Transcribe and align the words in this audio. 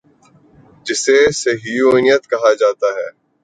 جسے 0.85 1.17
صہیونیت 1.41 2.23
کہا 2.31 2.51
جا 2.59 2.69
تا 2.79 2.89
ہے۔ 2.97 3.07